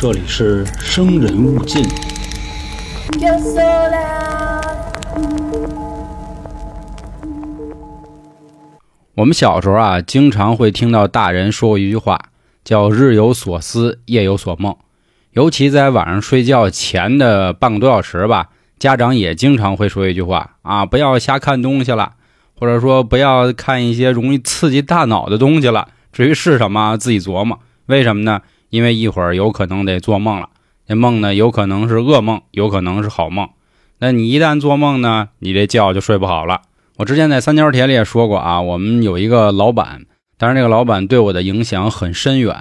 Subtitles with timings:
[0.00, 1.84] 这里是生人勿近。
[9.16, 12.16] 我们小时候啊，经常会听到大人说过一句话，
[12.62, 14.76] 叫“日有所思，夜有所梦”。
[15.34, 22.12] 尤其在晚上睡觉前的半个多小时吧，家长也经常会说一句话啊，不要瞎看东西了，
[22.56, 25.88] 或者说不要看一些容易刺激大脑的东西了。
[26.12, 27.58] 至于是什么，自己琢磨。
[27.86, 28.42] 为什么呢？
[28.70, 30.50] 因为一会儿有可能得做梦了，
[30.86, 33.48] 这梦呢，有可能是噩梦，有可能是好梦。
[33.98, 36.62] 那你一旦做梦呢，你这觉就睡不好了。
[36.96, 42.54] 我之前在三角铁里也说过啊，我们有一个老板，当然这个老板对我的影响很深远，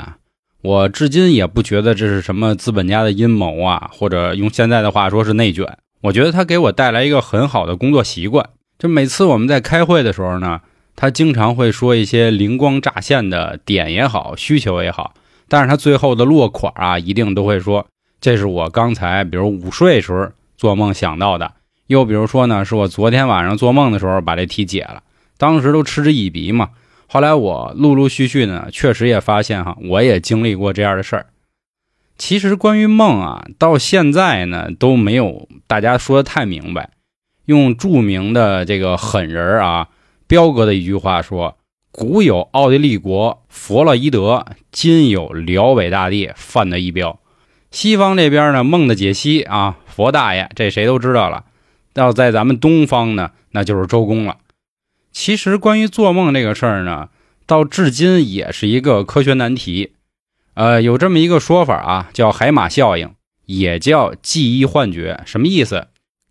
[0.61, 5.77] 我至今也不觉得这是什么资本家的阴谋啊，或者用现在的话说是内卷。
[6.01, 10.61] 我觉得他给我带来一个很好的工作习惯，就每次我们在开会的时候呢，
[10.95, 15.13] 他经常会说一些灵光乍现的点也好，需求也好，
[15.47, 17.85] 但是他最后的落款啊，一定都会说
[18.19, 21.53] 这是我刚才比如午睡时候做梦想到的。
[21.87, 25.03] 又比如说呢，是我昨天晚上做梦的时候把这题解了，
[25.37, 26.71] 当时都嗤之以鼻嘛。
[27.07, 31.27] 后来我陆陆续续呢，确实也发现哈，我也经历过这样的事儿。
[32.17, 36.89] 其实关于梦啊，到现在呢都没有大家说的太明白。
[37.45, 39.87] 用著名的这个狠人啊，
[40.27, 41.55] 彪哥的一句话说
[41.99, 47.19] ：“古有奥地利国弗洛伊德，今有辽北大帝范德一彪。”
[47.71, 51.45] 西方这边呢，梦的解析啊，佛大爷这谁都知道了。
[51.95, 54.37] 要在咱们东方呢，那就是周公了。
[55.11, 57.09] 其实关于做梦这个事儿呢，
[57.47, 59.93] 到至今也是一个科学难题。
[60.53, 63.09] 呃，有这么一个说法啊，叫海马效应，
[63.47, 65.23] 也叫记忆幻觉。
[65.25, 65.87] 什么意思？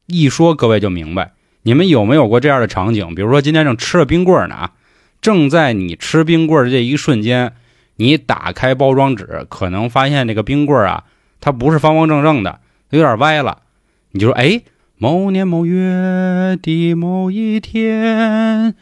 [0.06, 1.33] 一说各位就明白。
[1.62, 3.17] 你们有没有过这样的场景？
[3.17, 4.72] 比如说今天正吃着冰棍呢啊，
[5.20, 7.53] 正在你吃冰棍的这一瞬间，
[7.97, 11.05] 你打开包装纸，可能发现这个冰棍啊，
[11.41, 13.62] 它不是方方正正的，有点歪了。
[14.11, 14.62] 你就说，哎。
[14.98, 18.75] 某年某月的某一天，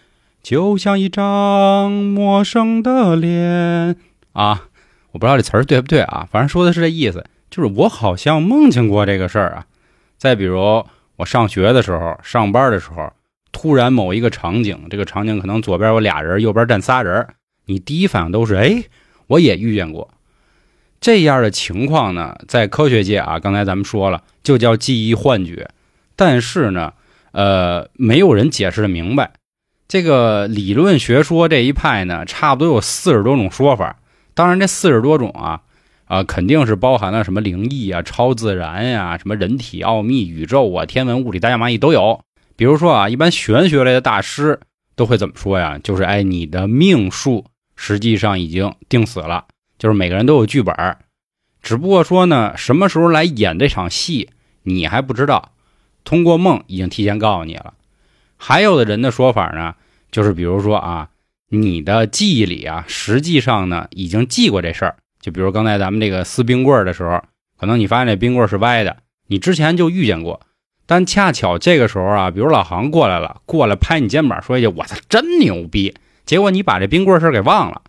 [0.44, 3.96] 就像一张陌生的脸
[4.32, 4.68] 啊！
[5.10, 9.66] 我不知道这词儿对不对啊，反正说的是这意思，就是我好像梦见过这个事儿啊。
[10.16, 10.84] 再比如
[11.16, 13.12] 我上学的时候、上班的时候，
[13.54, 17.28] 突然某一个场景，这个场景可能左边有俩人，右边站仨人，
[17.66, 18.82] 你第一反应都是哎，
[19.28, 20.10] 我也遇见过
[21.00, 22.36] 这样的情况呢。
[22.48, 25.70] 在科学界啊，刚才咱们说了，就叫记忆幻觉。
[26.16, 26.92] 但是呢，
[27.32, 29.32] 呃，没有人解释的明白。
[29.86, 33.96] 这个理论学说这一派呢，差不多有四十多种说法。
[34.34, 35.60] 当然，这四十多种啊，
[36.06, 42.20] 啊，肯定是包含了什么灵异啊、超自然呀、什么人体奥秘、宇宙啊、天文、物理、大家、蚂蚁都有。
[42.56, 44.60] 比如说啊，一般玄学类的大师
[44.94, 45.78] 都会怎么说呀？
[45.82, 49.46] 就是哎，你的命数实际上已经定死了，
[49.78, 50.96] 就是每个人都有剧本，
[51.62, 54.30] 只不过说呢，什么时候来演这场戏，
[54.62, 55.52] 你还不知道。
[56.04, 57.74] 通过梦已经提前告诉你了，
[58.36, 59.74] 还有的人的说法呢，
[60.12, 61.08] 就是比如说啊，
[61.48, 64.96] 你的记忆里啊，实际上呢已经记过这事儿。
[65.20, 67.24] 就比如刚才咱们这个撕冰棍的时候，
[67.58, 68.98] 可能你发现这冰棍是歪的，
[69.28, 70.42] 你之前就遇见过，
[70.86, 75.94] 但恰巧这个时候啊，比如老杭过来了，过来拍你肩膀说一句“我操，真牛逼”，
[76.26, 77.82] 结果你把这冰棍事儿给忘了，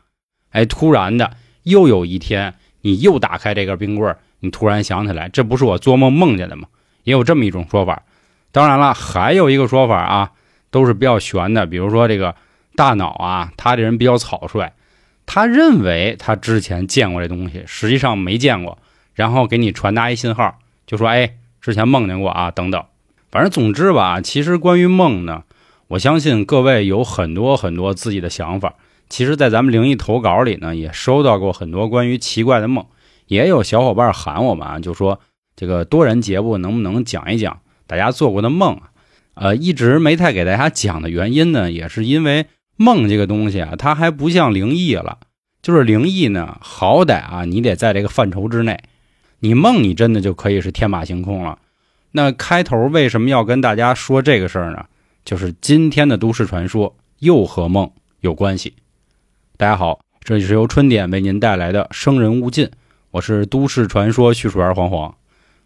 [0.51, 1.31] 哎，突然的
[1.63, 6.67] 又有一天，你又打开这根冰棍，你突然想起来，这不是我做梦梦见的吗？
[7.03, 8.03] 也有这么一种说法，
[8.51, 10.31] 当然了，还有一个说法啊，
[10.72, 11.66] 都是比较悬的。
[11.66, 12.35] 比如说这个
[12.75, 14.72] 大脑啊，他这人比较草率，
[15.25, 18.78] 他认为他之前见过这东西，实际上没见过，
[19.13, 20.57] 然后给你传达一信号，
[20.88, 22.83] 就说哎，之前梦见过啊，等等。
[23.31, 25.41] 反正总之吧，其实关于梦呢，
[25.87, 28.75] 我相信各位有很多很多自己的想法。
[29.09, 32.85] 其实，在咱们灵异投稿里呢，也收到过很多关于奇怪的梦，
[33.25, 35.19] 也有小伙伴喊我们啊，就说。
[35.55, 38.91] 这个多人节目能不能讲一讲大家做过的梦啊？
[39.33, 42.45] 呃，一直没太给大家讲的原因呢，也是因为
[42.77, 45.17] 梦这个东西啊，它还不像灵异了。
[45.63, 48.84] 就是灵异呢，好歹啊，你得在这个范畴之内。
[49.40, 51.59] 你梦，你真的就可以是天马行空了。
[52.11, 54.85] 那开头为什么要跟大家说这个事儿呢？
[55.26, 57.91] 就是今天的都市传说又和梦
[58.22, 58.73] 有关系。
[59.58, 62.66] 大家好，这里是由春点为您带来的《生人勿近》，
[63.11, 65.14] 我是都市传说叙述员黄黄。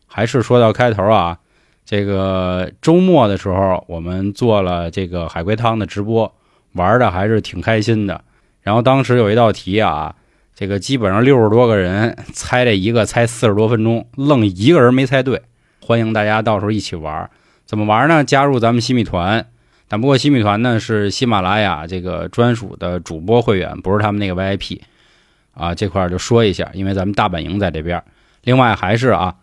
[0.07, 1.37] 还是说到开头啊，
[1.85, 6.33] 这个周末的时候，我们做了这个海龟汤的直播，
[6.73, 8.23] 玩的还是挺开心的。
[8.61, 10.15] 然后当时有一道题啊，
[10.59, 15.41] 这个基本上六十多个人猜这一个，猜四十多分钟，愣一个人没猜对。
[15.79, 17.29] 欢迎大家到时候一起玩，
[17.65, 18.25] 怎么玩呢？
[18.25, 19.45] 加入咱们西米团，
[19.87, 24.81] 但不过西米团呢是喜马拉雅这个专属的主播会员，不是他们那个 VIP
[25.53, 25.73] 啊。
[25.73, 28.03] 这块就说一下，因为咱们大本营在这边。
[28.43, 29.35] 另外还是啊，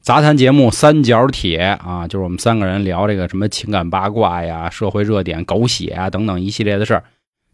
[0.00, 7.04] 杂谈节目三角铁啊，就是我们三个人聊这个什么情感八卦呀、社会热点、狗血啊等等一系列的事儿，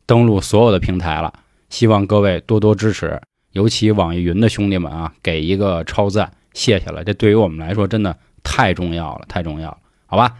[0.06, 1.34] 登录所有的平台了。
[1.68, 3.20] 希望各位多多支持，
[3.52, 7.04] 尤其网易云的兄弟们啊，给一个超赞，谢谢了。
[7.04, 10.34] 这对于我们来说真的太重要了，太重要了，好吧？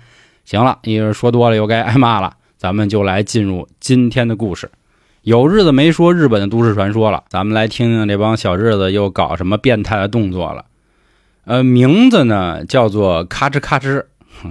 [0.45, 4.71] 行了，一人说多了又该挨骂了，咱们就来进入今天的故事。
[5.23, 10.65] 有日子没说日本的都市传说了，咱们来听听这帮小日子又搞什么变态的动作了。
[11.45, 14.05] 呃，名字呢叫做咔哧咔哧，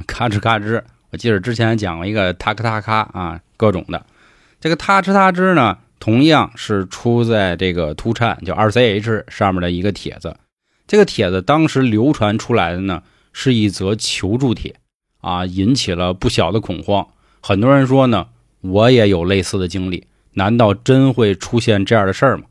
[0.05, 0.83] 咔哧咔哧。
[1.09, 4.05] 我记得之前讲过一个塔克塔咔啊，各种的。
[4.59, 10.37] 这个咔哧咔哧呢，同样是出在这个突颤叫二 ch 上面的一个帖子。
[10.85, 13.03] 这个帖子当时流传出来的呢，
[13.33, 14.75] 是一则求助帖
[15.21, 17.07] 啊，引起了不小的恐慌。
[17.41, 18.27] 很多人说呢，
[18.61, 22.45] 我也有类似的经历，难道真会出现这样的事儿吗？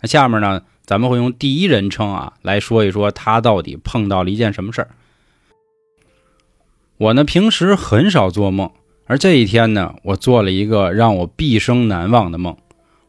[0.00, 0.62] 那下面呢？
[0.84, 4.88] 咱们会用第一人称啊来说一说他到底碰到了一件什么事儿。
[6.96, 8.68] 我呢平时很少做梦，
[9.06, 12.56] 而这一天呢，我做了一个让我毕生难忘的梦。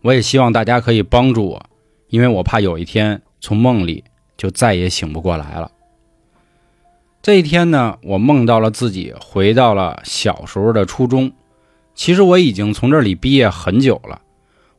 [0.03, 1.65] 我也希望大家可以帮助我，
[2.09, 4.03] 因为我怕有一天从梦里
[4.35, 5.71] 就再也醒不过来了。
[7.21, 11.31] 这一天呢，我梦到了自己回到了小时候的初中。
[11.95, 14.21] 其实我已经从这里毕业很久了。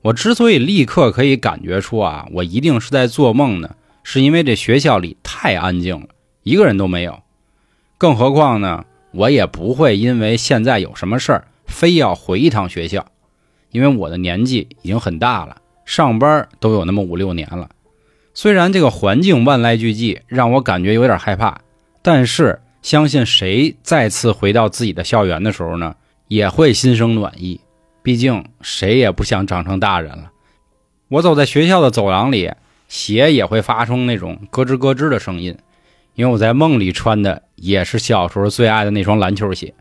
[0.02, 6.08] 我之所以立刻可以感觉出啊，我一定是在做梦呢，是因为这学校里太安静了，
[6.42, 7.22] 一个人都没有。
[7.96, 13.06] 更何况呢，我也不会因为现在有什么事儿，非要回一趟学校，
[13.74, 17.68] 因为我的年纪已经很大了，上班都有那么五六年了。
[18.32, 21.60] 虽然这个环境万籁俱寂，让我感觉有点害怕，
[22.00, 25.96] 但是相信谁再次回到自己的校园的时候呢，
[26.28, 27.60] 也会心生暖意。
[28.00, 30.30] 毕竟谁也不想长成大人了。
[31.08, 32.52] 我走在学校的走廊里，
[32.86, 35.58] 鞋也会发出那种咯吱咯吱的声音，
[36.14, 39.74] 因为我在梦里穿的也是小时候最爱的那双篮球鞋。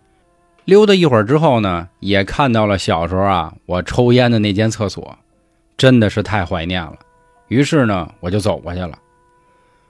[0.65, 5.17] 溜达一会儿之后呢，也看到了小时候啊我抽烟的那间厕所，
[5.77, 6.97] 真的是太怀念了。
[7.49, 8.97] 于是呢，我就走过去了。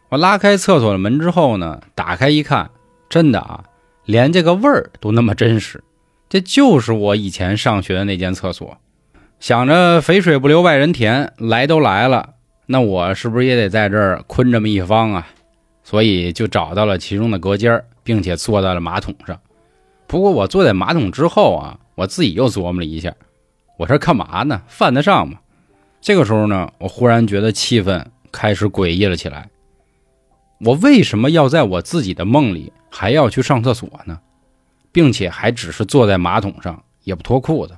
[0.09, 2.69] 我拉开厕所的门之后呢，打开一看，
[3.09, 3.63] 真的啊，
[4.05, 5.83] 连这个味儿都那么真实。
[6.29, 8.77] 这就是我以前上学的那间厕所，
[9.39, 12.33] 想着肥水不流外人田，来都来了，
[12.65, 15.27] 那我是不是也得在这儿困这么一方啊？
[15.83, 19.39] 所以就找到了其中的隔间，并且坐在了马桶上。
[20.13, 23.15] 不过我坐在马桶之后啊，我自己又琢磨了一下，
[23.79, 24.61] 我这干嘛呢？
[24.67, 25.39] 犯得上吗？
[26.01, 29.49] 这个时候呢，我忽然觉得气氛开始诡异了起来。
[30.59, 34.19] 我为什么要在我自己的梦里还要去上厕所呢？
[34.91, 37.75] 并且还只是坐在马桶上，也不脱裤子。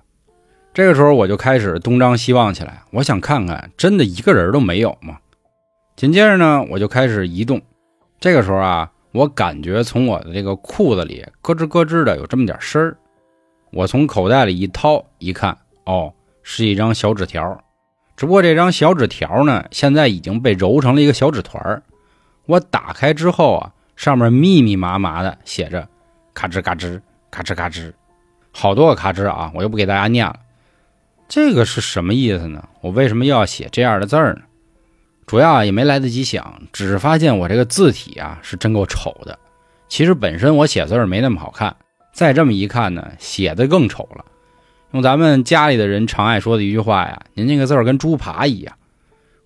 [0.74, 5.20] 这个时候我就开始东张西望起来，我想看看真的一个人都没有吗？
[5.96, 7.62] 紧接着呢，我就开始移动。
[8.20, 12.98] 这个时候啊，我感觉从我的这个裤子里咯吱咯吱的有这么点声儿。
[13.72, 16.14] 我从口袋里一掏一看，哦，
[16.44, 17.64] 是一张小纸条。
[18.18, 21.82] 只不过这张小纸条呢，现在已经被揉成了一个小纸团儿
[22.46, 25.88] 我打开之后啊，上面密密麻麻的写着。
[26.34, 27.00] 咔吱咔吱，
[27.32, 27.94] 咔吱咔吱，
[28.52, 29.50] 好多个咔吱啊！
[29.56, 30.38] 我就不给大家念了。
[31.30, 32.68] 这个是什么意思呢？
[32.82, 34.42] 我为什么要写这样的字儿呢？
[35.26, 39.38] 主要也没来得及想，只发现我这个字体啊是真够丑的。
[39.88, 41.76] 其实本身我写字儿没那么好看，
[42.14, 44.26] 再这么一看呢，写的更丑了。
[44.92, 48.76] 用咱们家里的人常爱说的一句话呀：“您这个字儿跟猪扒一样。”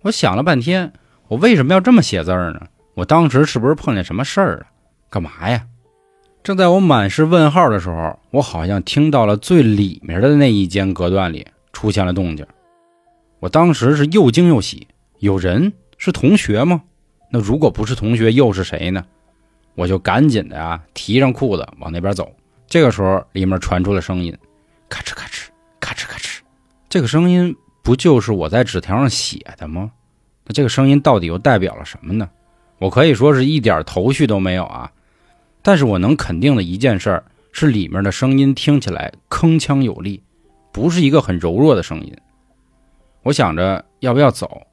[0.02, 0.92] 我想了半天，
[1.28, 2.60] 我为什么要这么写字儿呢？
[2.94, 4.66] 我当时是不是碰见什么事儿了？
[5.08, 5.66] 干嘛呀？
[6.42, 12.46] 正在我满是问号的时候，我好像听到了最里面的那一间隔断里出现了动静。
[13.40, 14.86] 我当时是又惊又喜，
[15.20, 16.82] 有人是同学吗？
[17.30, 19.04] 那如果不是同学，又是谁呢？
[19.74, 22.34] 我就赶紧的啊，提上裤子往那边走。
[22.66, 24.34] 这个时候，里面传出了声音，
[24.88, 25.48] 咔哧咔哧，
[25.78, 26.38] 咔哧咔哧。
[26.88, 29.92] 这个声音不就是我在纸条上写的吗？
[30.46, 32.28] 那这个声音到底又代表了什么呢？
[32.78, 34.90] 我可以说是一点头绪都没有啊。
[35.60, 40.22] 但是我能肯定的一件事儿是，里面的声音听起来铿锵有力，
[40.72, 42.16] 不是一个很柔弱的声音。
[43.22, 44.66] 我想着要不要走，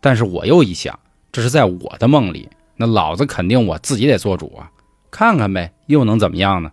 [0.00, 0.98] 但是我又一想，
[1.30, 4.70] 这是在我的梦里，那老子肯定我自己得做主啊！
[5.10, 6.72] 看看呗，又能怎么样呢？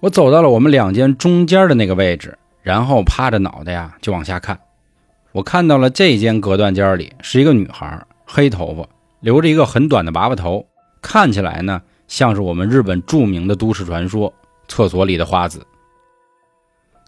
[0.00, 4.58] 我走到了我们两间中间的那个位置，然后趴着脑袋呀就往下看。
[5.32, 8.88] 我看到了这间隔断间里是一个女孩，黑头发，
[9.20, 10.66] 留着一个很短的娃娃头，
[11.00, 11.82] 看起来呢。
[12.06, 14.32] 像是我们日本著名的都市传说——
[14.68, 15.66] 厕所里的花子。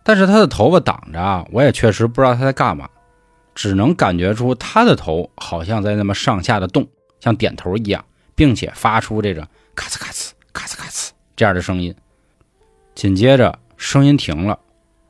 [0.03, 2.89] 但是他的头发挡着啊，我也确实不知道他在干嘛，
[3.57, 6.87] 只能感觉出他的头好像在那么上下的动，
[7.19, 11.93] 像点头一样，并且发出这个咔呲咔呲咔呲咔呲这样的声音。
[12.95, 14.59] 紧接着声音停了，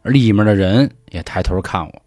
[0.05, 2.03] 里面的人也抬头看我。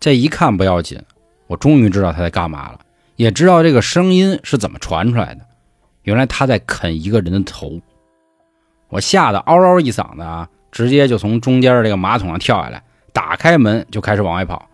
[0.00, 0.98] 这一看不要紧，
[1.46, 2.80] 我终于知道他在干嘛了，
[3.16, 5.46] 也知道这个声音是怎么传出来的。
[6.04, 7.80] 原来他在啃一个人的头。
[8.88, 12.82] 我吓得嗷嗷一嗓子啊，直接就从中间这个马桶上跳下来，
[13.12, 14.68] 打开门就开始往外跑。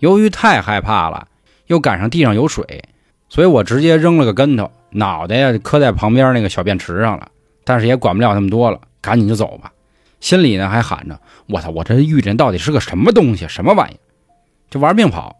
[0.00, 1.28] 由于太害怕了，
[1.68, 2.82] 又赶上地上有水，
[3.28, 7.28] 所以我直接扔了个跟头，脑袋呀磕在旁边那个小便池上了。
[7.64, 9.72] 但是也管不了那么多了，赶紧就走吧。
[10.18, 13.96] 心里呢还喊着：“我操，我这遇人到底是个什么东西，什么玩意？”
[14.68, 15.36] 就玩命跑。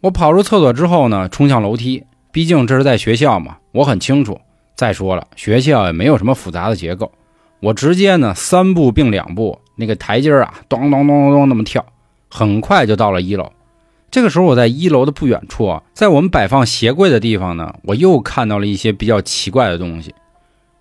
[0.00, 2.04] 我跑出厕所之后呢，冲向楼梯。
[2.30, 4.38] 毕竟这是在学校嘛，我很清楚。
[4.76, 7.10] 再说了，学校也没有什么复杂的结构，
[7.60, 11.84] 我直接呢三步并两步，那个台阶啊，咚咚咚咚咚那么跳，
[12.28, 13.50] 很快就到了一楼。
[14.10, 20.14] 这个时候，我在一楼的不远处啊，在我们摆放鞋柜的地方呢，我又看到了一些比较奇怪的东西。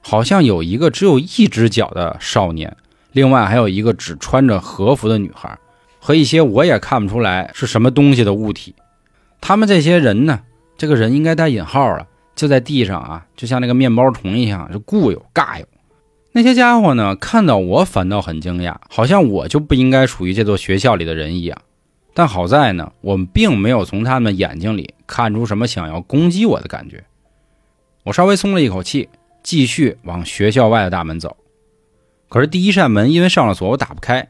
[0.02, 2.78] 好像有一个只有一只脚的少年，
[3.12, 5.58] 另外还有一个只穿着和服的女孩，
[6.00, 8.74] 和一些我也看不出来是什么东西的物体。
[9.42, 10.40] 他们这些人呢，
[10.78, 15.66] 这个人应该带引号了，就在地上啊，就像那个面包虫一样，就固有尬有。
[16.32, 21.58] 那些家伙呢，看到我反倒很惊讶，好像我就不应该属于这座学校里的人一样。
[22.18, 27.04] 但好在呢，我们并没有从他们眼睛里看出什么想要攻击我的感觉。
[28.06, 29.10] 我稍微松了一口气。
[29.44, 31.38] 继续往学校外的大门走，
[32.28, 34.28] 可是第一扇门因为上了锁，我打不开；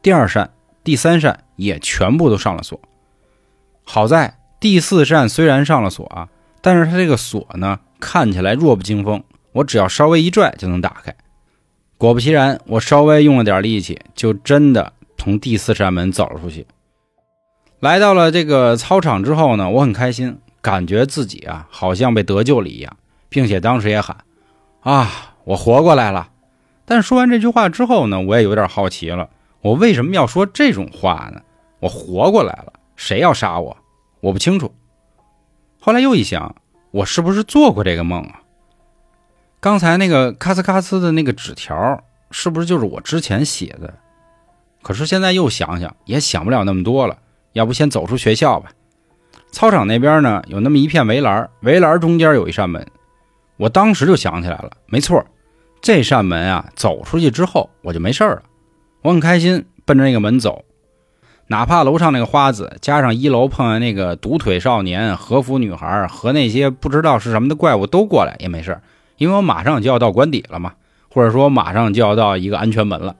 [0.00, 2.80] 第二扇、第三扇也全部都上了锁。
[3.82, 6.30] 好在第四扇虽然上了锁啊，
[6.62, 9.22] 但是它这个锁呢看起来弱不禁风，
[9.52, 11.14] 我只要稍微一拽就能打开。
[11.98, 16.66] 果不其然，我稍微用了点力气，就真的从第四扇门走了出去。
[17.84, 22.96] 来到了这个操场之后呢，我很开心，感觉自己啊好像被得救了一样，
[23.28, 24.16] 并且当时也喊。
[24.80, 26.30] 啊，我活过来了！
[26.86, 29.28] 但说完这句话之后呢，我也有点好奇了，
[29.60, 31.42] 我为什么要说这种话呢？
[31.78, 33.76] 我活过来了，谁要杀我？
[34.20, 34.74] 我不清楚。
[35.78, 36.56] 后来又一想，
[36.90, 38.40] 我是不是做过这个梦啊？
[39.60, 43.92] 刚才那个咔呲咔呲的那个纸条，是不是就是我之前写的？
[44.82, 47.18] 可是现在又想想，也想不了那么多了。
[47.54, 48.70] 要不先走出学校吧。
[49.50, 52.86] 操场那边呢，有那么一片围栏，围栏中间有一扇门。
[53.56, 55.24] 我当时就想起来了，没错，
[55.80, 58.42] 这扇门啊，走出去之后我就没事了。
[59.00, 60.64] 我很开心，奔着那个门走，
[61.46, 68.80] 哪怕楼上那个花子，加上一楼碰见那个独腿少年、和服女孩和那些不知道是什么的怪物都过来也没事，
[69.18, 70.72] 因为我马上就要到关底了嘛，
[71.08, 73.14] 或者说马上就要到一个安全门了。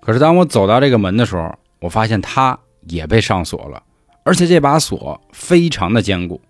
[0.00, 2.58] 可是当我走到这个门的时候，我发现它
[2.90, 3.82] 也被上锁了，
[4.22, 6.40] 而且这把锁非常的坚固。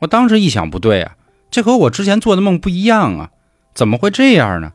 [0.00, 1.16] 我当时一想，不对啊。
[1.50, 3.30] 这和我之前做的梦不一样啊！
[3.74, 4.72] 怎么会这样呢？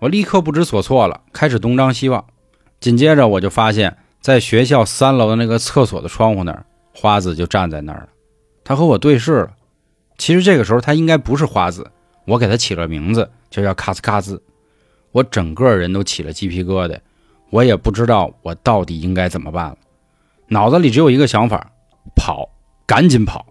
[0.00, 2.24] 我立刻不知所措了，开始东张西望。
[2.80, 8.08] 紧接着，我就发现，在学校三楼的那个厕所的窗户那儿，花子就站在那儿了。
[8.64, 9.50] 他和我对视了。
[10.18, 11.88] 其实这个时候他应该不是花子，
[12.24, 14.42] 我给他起了名字，就叫卡斯卡兹。
[15.12, 16.98] 我整个人都起了鸡皮疙瘩，
[17.50, 19.76] 我也不知道我到底应该怎么办了。
[20.48, 21.72] 脑子里只有一个想法：
[22.14, 22.48] 跑，
[22.86, 23.46] 赶紧跑。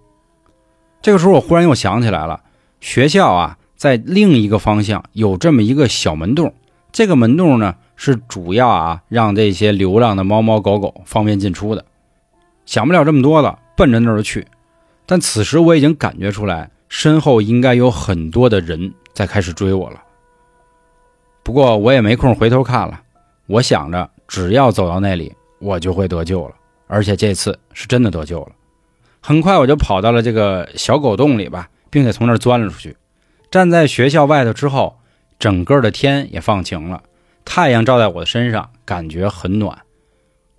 [1.02, 2.42] 这个时候，我忽然又想起来了，
[2.80, 6.54] 学校啊，在另一个方向有这么一个小门洞。
[6.92, 11.86] 这个门洞呢，是主要啊，让这些流浪的猫猫狗狗方便进出的。
[12.66, 14.48] 想不了这么多了，奔着那儿去。
[15.06, 20.02] 但此时我已经感觉出来，身后应该有很多的人在开始追我了。
[21.44, 23.02] 不过我也没空回头看了，
[23.46, 26.56] 我想着只要走到那里，我就会得救了，
[26.96, 28.54] 而且这次是真的得救了。
[29.20, 32.96] 很快我就跑到了这个小狗洞里吧，并且从那儿钻了出去。
[33.52, 34.98] 站在学校外头之后，
[35.38, 37.04] 整个的天也放晴了，
[37.44, 39.78] 太阳照在我的身上，感觉很暖。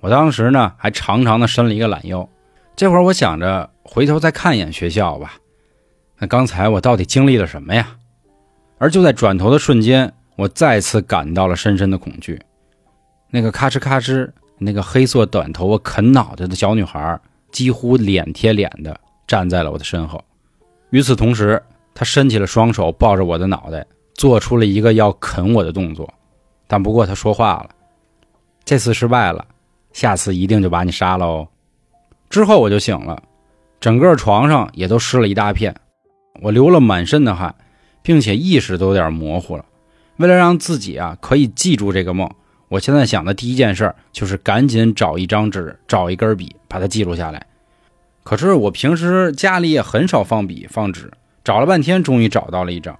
[0.01, 2.29] 我当时呢还长长的伸了一个懒腰。
[2.77, 5.37] 这会儿我想着回头再看一眼学校吧。
[6.19, 7.97] 那刚才我到底经历了什么呀？
[8.77, 12.39] 而就在转头的瞬间，我再次感到了深深的恐惧。
[13.31, 17.21] 那个咔哧咔哧，那个黑色短头发啃脑袋的小女孩。
[17.53, 20.23] 几乎脸贴脸的站在了我的身后，
[20.91, 21.63] 与此同时，
[21.95, 26.13] 他伸起了双手抱着我的脑袋，做出了一个要啃我的动作。
[26.67, 27.71] 但不过他说话了
[28.63, 29.47] ：“这次失败了，
[29.95, 31.49] 下次一定就把你杀了哦。”
[32.29, 33.23] 之后我就醒了，
[33.81, 35.75] 整个床上也都湿了一大片，
[36.43, 37.55] 我流了满身的汗，
[38.03, 39.65] 并且意识都有点模糊了。
[40.19, 42.29] 为了让自己啊可以记住这个梦。
[42.69, 47.47] 我现在想的第一件事就是赶紧找一张纸，找一根笔，把它记录下来。
[48.25, 51.13] 可是我平时家里也很少放笔放纸，
[51.45, 52.99] 找了半天，终于找到了一张。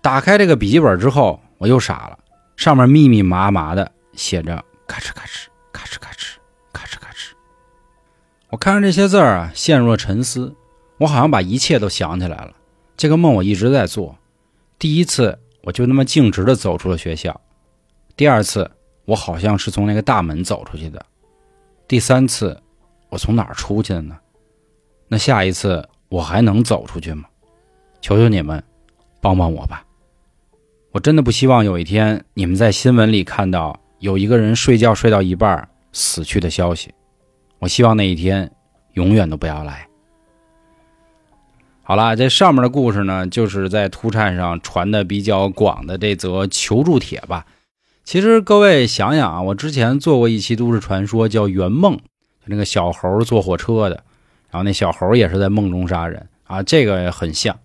[0.00, 2.18] 打开这个笔记本之后，我又傻了，
[2.56, 6.34] 上面密密麻麻的写着“咔哧咔哧咔哧咔哧
[6.72, 7.32] 咔哧咔哧”。
[8.50, 10.54] 我看着这些字儿啊，陷入了沉思。
[10.98, 12.52] 我好像把一切都想起来了。
[12.96, 14.18] 这个梦我一直在做。
[14.78, 17.32] 第一次，我就那么径直的走出了学校；
[18.16, 18.70] 第二次，
[19.04, 21.00] 我好像是从那个大门走出去的；
[21.88, 22.60] 第三次，
[23.08, 24.16] 我从哪儿出去的呢？
[25.08, 27.24] 那下一次，我还能走出去吗？
[28.00, 28.62] 求求你们，
[29.20, 29.84] 帮帮我吧！
[30.90, 36.92] 我真的不希望有一天你们在新闻里看到有一个人睡觉睡到一半死去的消息。
[37.58, 38.50] 我希望那一天
[38.92, 39.88] 永远都不要来。
[41.82, 47.46] 好了，这上面的故事呢，就是在图颤上传的比较广的这则求助帖吧。
[48.04, 52.02] 其实各位想想啊，我之前做过一期都市传说，叫《圆梦》，就
[52.46, 54.02] 那个小猴坐火车的，
[54.50, 57.58] 然后那小猴也是在梦中杀人啊，这个很像。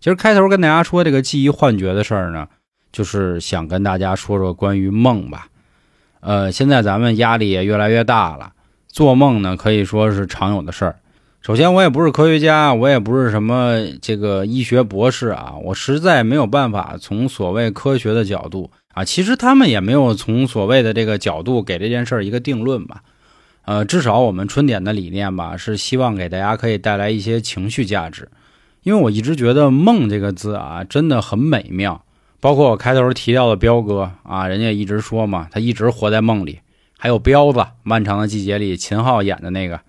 [0.00, 2.46] 其实开头跟大家说这个记忆幻觉的事儿呢。
[2.90, 5.48] 就是想跟大家说说关于梦吧，
[6.20, 8.52] 呃，现在咱们压力也越来越大了，
[8.88, 10.96] 做梦呢可以说是常有的事儿。
[11.42, 23.04] 首先，我也不是科学家，我也不是什么这个医学博士啊，我实在没有办法从所谓科学的角度啊，其实他们也没有从所谓的这个角度给这件事儿一个定论吧。
[23.64, 28.28] 呃，至少我们春点的理念吧，是希望给大家可以带来一些情绪价值，
[28.82, 32.04] 因为我一直觉得“梦”这个字啊，真的很美妙。
[32.40, 36.58] 包括我开头提到的彪哥啊，人家一直说嘛，他一直活在梦里。
[36.98, 39.80] 还有彪子，《漫长的季节》里秦昊演的那个，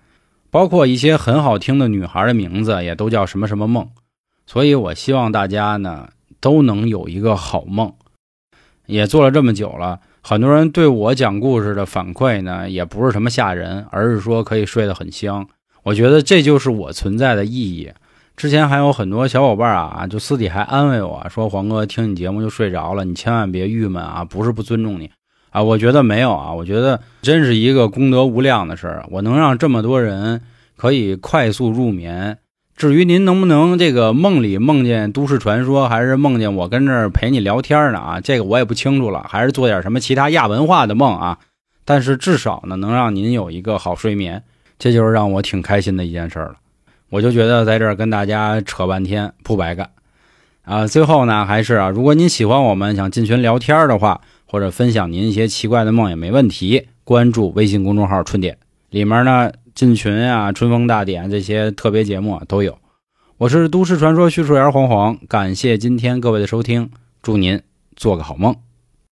[0.52, 3.88] 包括一些很好听的女孩的名字，也都叫什么什么梦。
[4.46, 7.92] 所以我希望大家呢都能有一个好梦。
[8.90, 15.46] 也做了这么久了，很多人对我讲故事的反馈呢，也不是什么吓人，而是说可以睡得很香。
[15.84, 17.90] 我觉得这就是我存在的意义。
[18.36, 25.10] 之前还有很多小伙伴啊，就私底还安慰我说：“黄哥听你节目就睡着了，你千万别郁闷啊，不是不尊重你
[25.50, 29.04] 啊。”我觉得没有啊，我觉得真是一个功德无量的事儿。
[29.10, 30.40] 我能让这么多人
[30.76, 32.38] 可以快速入眠。
[32.80, 37.98] 至于您能不能这个梦里梦见都市传说，还是梦见我跟这儿陪你聊天呢？
[37.98, 39.26] 啊，这个我也不清楚了。
[39.28, 41.38] 还是做点什么其他亚文化的梦啊？
[41.84, 44.42] 但是至少呢，能让您有一个好睡眠，
[44.78, 46.54] 这就是让我挺开心的一件事了。
[47.10, 49.90] 我就觉得在这儿跟大家扯半天不白干，
[50.64, 56.86] 啊，最后呢还是啊，如果您喜欢我们，想进群聊天的话，或者分享您一些奇怪的梦也没问题。
[57.04, 58.56] 关注微信公众号“春点”，
[58.88, 62.76] 里面呢进群啊、春风大典这些特别节目都有。
[63.38, 66.90] 我是都市传说叙述员黄黄，感谢今天各位的收听，
[67.22, 67.62] 祝您
[67.96, 68.54] 做个好梦。